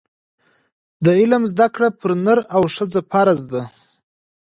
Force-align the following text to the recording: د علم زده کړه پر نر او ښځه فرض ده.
د 1.03 1.05
علم 1.19 1.43
زده 1.51 1.67
کړه 1.75 1.89
پر 1.99 2.11
نر 2.25 2.39
او 2.55 2.61
ښځه 2.75 3.01
فرض 3.11 3.39
ده. 3.51 3.63